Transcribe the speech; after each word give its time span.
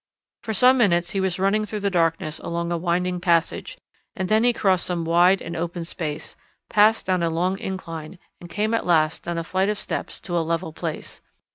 For 0.41 0.51
some 0.51 0.79
minutes 0.79 1.11
he 1.11 1.19
was 1.21 1.37
running 1.37 1.63
through 1.63 1.81
the 1.81 1.91
darkness 1.91 2.39
along 2.39 2.71
a 2.71 2.77
winding 2.79 3.19
passage, 3.21 3.77
and 4.15 4.29
then 4.29 4.43
he 4.43 4.51
crossed 4.51 4.87
some 4.87 5.05
wide 5.05 5.43
and 5.43 5.55
open 5.55 5.85
space, 5.85 6.35
passed 6.69 7.05
down 7.05 7.21
a 7.21 7.29
long 7.29 7.59
incline, 7.59 8.17
and 8.39 8.49
came 8.49 8.73
at 8.73 8.83
last 8.87 9.25
down 9.25 9.37
a 9.37 9.43
flight 9.43 9.69
of 9.69 9.77
steps 9.77 10.19
to 10.21 10.35
a 10.35 10.39
level 10.41 10.73
place. 10.73 11.21